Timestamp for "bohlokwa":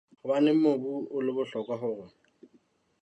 1.35-1.75